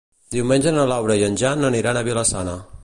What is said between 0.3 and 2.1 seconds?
Diumenge na Laura i en Jan aniran a